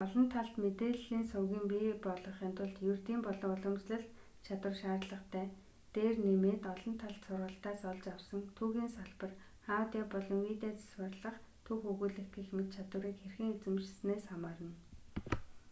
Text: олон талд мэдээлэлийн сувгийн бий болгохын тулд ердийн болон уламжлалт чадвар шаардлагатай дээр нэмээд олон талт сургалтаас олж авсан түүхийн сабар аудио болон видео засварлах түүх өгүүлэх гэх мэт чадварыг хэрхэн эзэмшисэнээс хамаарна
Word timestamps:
олон 0.05 0.25
талд 0.33 0.53
мэдээлэлийн 0.63 1.25
сувгийн 1.31 1.65
бий 1.71 1.87
болгохын 2.05 2.53
тулд 2.57 2.77
ердийн 2.91 3.21
болон 3.27 3.51
уламжлалт 3.57 4.11
чадвар 4.45 4.75
шаардлагатай 4.81 5.47
дээр 5.95 6.15
нэмээд 6.27 6.63
олон 6.73 6.93
талт 7.01 7.19
сургалтаас 7.25 7.81
олж 7.91 8.03
авсан 8.13 8.41
түүхийн 8.57 8.89
сабар 8.95 9.31
аудио 9.77 10.03
болон 10.13 10.39
видео 10.47 10.71
засварлах 10.77 11.37
түүх 11.65 11.81
өгүүлэх 11.91 12.27
гэх 12.35 12.47
мэт 12.55 12.69
чадварыг 12.75 13.15
хэрхэн 13.21 13.49
эзэмшисэнээс 13.55 14.23
хамаарна 14.29 14.71